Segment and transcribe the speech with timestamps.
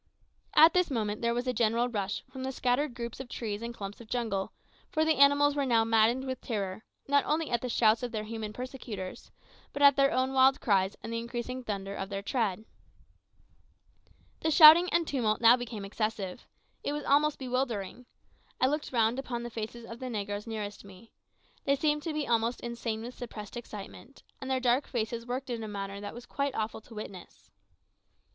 [0.55, 3.71] At this moment there was a general rush from the scattered groups of trees and
[3.71, 4.51] clumps of jungle,
[4.89, 8.23] for the animals were now maddened with terror, not only at the shouts of their
[8.23, 9.29] human persecutors,
[9.71, 12.65] but at their own wild cries and the increasing thunder of their tread.
[14.39, 16.47] The shouting and tumult now became excessive.
[16.83, 18.07] It was almost bewildering.
[18.59, 21.11] I looked round upon the faces of the negroes nearest to me.
[21.65, 25.61] They seemed to be almost insane with suppressed excitement, and their dark faces worked in
[25.63, 27.51] a manner that was quite awful to witness.